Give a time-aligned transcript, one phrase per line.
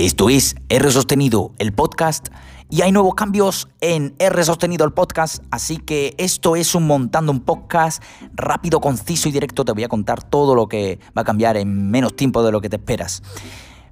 [0.00, 2.28] Esto es R Sostenido, el podcast,
[2.70, 7.30] y hay nuevos cambios en R Sostenido, el podcast, así que esto es un montando
[7.30, 8.02] un podcast
[8.32, 9.62] rápido, conciso y directo.
[9.62, 12.62] Te voy a contar todo lo que va a cambiar en menos tiempo de lo
[12.62, 13.22] que te esperas.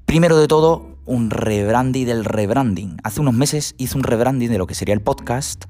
[0.07, 2.99] Primero de todo, un rebranding del rebranding.
[3.03, 5.65] Hace unos meses hice un rebranding de lo que sería el podcast,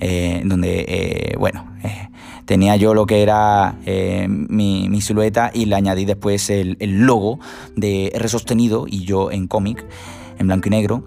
[0.00, 2.08] eh, donde, eh, bueno, eh,
[2.46, 3.76] tenía yo lo que era
[4.28, 7.40] mi, silueta y le añadí después el, logo
[7.76, 9.84] de R sostenido y yo en cómic,
[10.38, 11.04] en blanco y negro.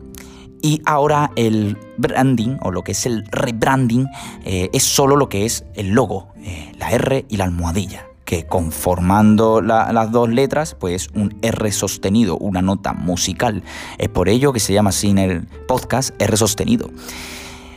[0.61, 4.07] Y ahora el branding, o lo que es el rebranding,
[4.43, 6.29] es solo lo que es el logo,
[6.77, 12.61] la R y la almohadilla que conformando las dos letras, pues un R sostenido, una
[12.61, 13.63] nota musical.
[13.97, 16.91] Es por ello que se llama así en el podcast R sostenido.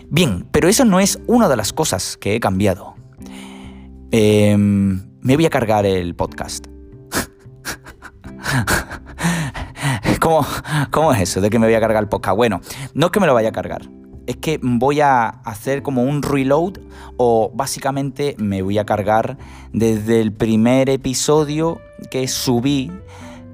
[0.08, 2.96] Bien, pero eso no es una de las cosas que he cambiado.
[4.10, 6.66] Em, me voy a cargar el podcast.
[10.20, 10.44] ¿Cómo,
[10.90, 12.36] ¿Cómo es eso de que me voy a cargar el podcast?
[12.36, 12.60] Bueno,
[12.92, 13.99] no es que me lo vaya a cargar
[14.30, 16.74] es que voy a hacer como un reload
[17.16, 19.36] o básicamente me voy a cargar
[19.72, 21.80] desde el primer episodio
[22.12, 22.92] que subí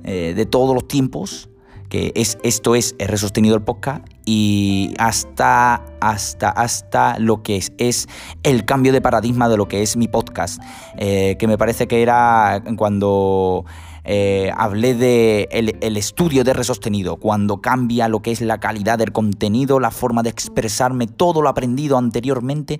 [0.05, 1.49] eh, de todos los tiempos,
[1.89, 7.73] que es esto es R sostenido el podcast y hasta hasta hasta lo que es,
[7.79, 8.09] es
[8.43, 10.61] el cambio de paradigma de lo que es mi podcast,
[10.99, 13.65] eh, que me parece que era cuando
[14.09, 19.11] eh, hablé de el, estudio de resostenido, cuando cambia lo que es la calidad del
[19.11, 22.79] contenido, la forma de expresarme, todo lo aprendido anteriormente.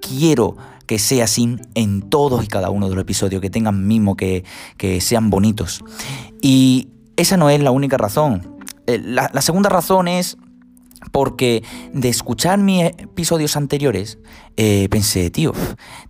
[0.00, 4.16] Quiero que sea así en todos y cada uno de los episodios, que tengan mismo,
[4.16, 4.44] que,
[5.00, 5.84] sean bonitos.
[6.40, 8.56] Y esa no es la única razón.
[8.86, 10.38] Eh, la, segunda razón es
[11.10, 14.18] porque de escuchar mis episodios anteriores
[14.56, 15.52] eh, pensé, tío,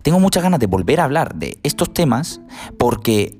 [0.01, 2.41] tengo muchas ganas de volver a hablar de estos temas
[2.77, 3.39] porque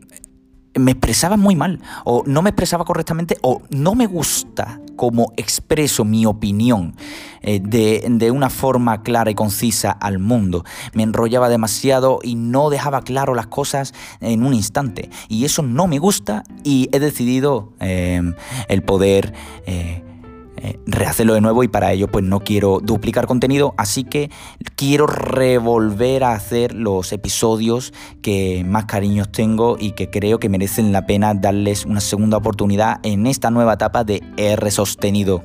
[0.75, 6.05] me expresaba muy mal, o no me expresaba correctamente, o no me gusta cómo expreso
[6.05, 6.95] mi opinión
[7.41, 10.63] eh, de, de, una forma clara y concisa al mundo.
[10.93, 15.09] Me enrollaba demasiado y no dejaba claro las cosas en un instante.
[15.29, 18.21] Y eso no me gusta y he decidido eh,
[18.67, 19.33] el poder...
[20.65, 24.31] eh, rehacerlo de nuevo y para ello pues no quiero duplicar contenido, así que
[24.77, 27.91] quiero revolver a hacer los episodios
[28.21, 33.01] que más cariños tengo y que creo que merecen la pena darles una segunda oportunidad
[33.03, 35.43] en esta nueva etapa de R sostenido.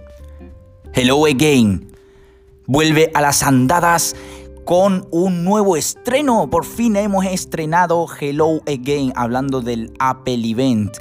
[0.95, 1.91] Hello again.
[2.67, 4.15] Vuelve a las andadas
[4.65, 6.49] con un nuevo estreno.
[6.49, 10.99] Por fin hemos estrenado Hello Again, hablando del Apple Event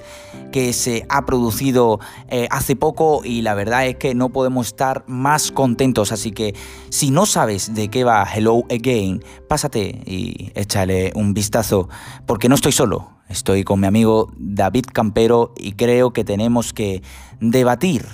[0.51, 1.99] que se ha producido
[2.29, 6.11] eh, hace poco y la verdad es que no podemos estar más contentos.
[6.11, 6.55] Así que
[6.89, 11.89] si no sabes de qué va Hello Again, pásate y échale un vistazo,
[12.25, 13.17] porque no estoy solo.
[13.29, 17.01] Estoy con mi amigo David Campero y creo que tenemos que
[17.41, 18.05] debatir,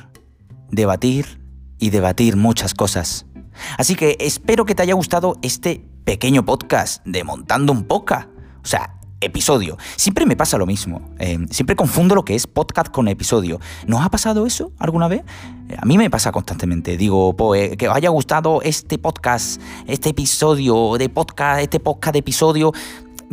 [0.72, 1.40] debatir
[1.78, 3.28] y debatir muchas cosas.
[3.78, 8.30] Así que espero que te haya gustado este pequeño podcast de Montando un Poca.
[8.64, 9.78] O sea, episodio.
[9.96, 11.02] Siempre me pasa lo mismo.
[11.20, 13.60] Eh, siempre confundo lo que es podcast con episodio.
[13.88, 15.24] ¿Nos ha pasado eso alguna vez?
[15.70, 16.98] Eh, a mí me pasa constantemente.
[16.98, 22.20] Digo, pues, que os haya gustado este podcast, este episodio de podcast, este podcast de
[22.20, 22.74] episodio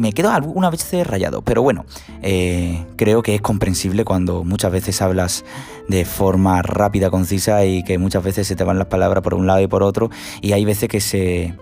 [0.00, 1.84] me quedo alguna vez rayado, pero bueno,
[2.22, 5.44] eh, creo que es comprensible cuando muchas veces hablas
[5.88, 9.46] de forma rápida, concisa y que muchas veces se te van las palabras por un
[9.46, 10.08] lado y por otro
[10.40, 11.54] y hay veces que se...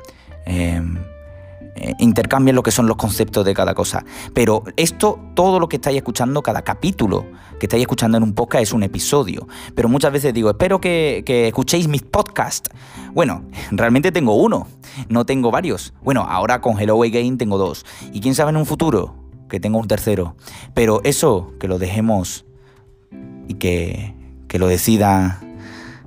[0.47, 0.83] Eh,
[1.81, 4.05] eh, intercambian lo que son los conceptos de cada cosa.
[4.35, 7.27] Pero esto, todo lo que estáis escuchando, cada capítulo
[7.61, 9.47] que estáis escuchando en un podcast es un episodio.
[9.75, 12.71] Pero muchas veces digo, espero que, que escuchéis mis podcasts.
[13.15, 14.67] Bueno, realmente tengo uno,
[15.09, 15.95] no tengo varios.
[16.03, 17.85] Bueno, ahora con Hello Again tengo dos.
[18.13, 19.15] Y quién sabe en un futuro
[19.49, 20.37] que tengo un tercero.
[20.75, 22.45] Pero eso, que lo dejemos
[23.49, 24.15] y que,
[24.47, 25.41] que lo decida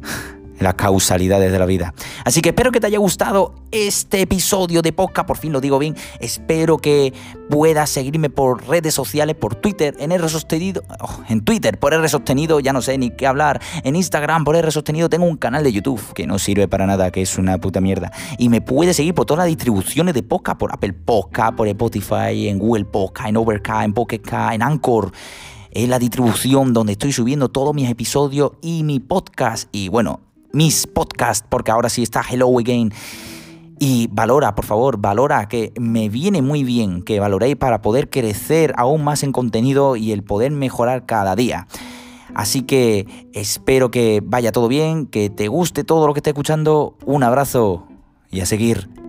[0.59, 1.93] las causalidades de la vida.
[2.23, 5.79] Así que espero que te haya gustado este episodio de podcast, por fin lo digo
[5.79, 5.95] bien.
[6.19, 7.13] Espero que
[7.49, 12.07] puedas seguirme por redes sociales, por Twitter, en R sostenido, oh, en Twitter por R
[12.09, 15.63] sostenido, ya no sé ni qué hablar, en Instagram por R sostenido, tengo un canal
[15.63, 18.11] de YouTube que no sirve para nada, que es una puta mierda.
[18.37, 22.47] Y me puedes seguir por todas las distribuciones de podcast, por Apple Podcast, por Spotify,
[22.47, 25.11] en Google Podcast, en Overcast, en Pocket en Anchor
[25.71, 29.69] es la distribución donde estoy subiendo todos mis episodios y mi podcast.
[29.71, 30.19] Y bueno,
[30.53, 32.91] mis podcasts, porque ahora sí está Hello Again.
[33.79, 38.73] Y valora, por favor, valora, que me viene muy bien que valoréis para poder crecer
[38.77, 41.67] aún más en contenido y el poder mejorar cada día.
[42.35, 46.95] Así que espero que vaya todo bien, que te guste todo lo que esté escuchando.
[47.05, 47.87] Un abrazo
[48.29, 49.00] y a seguir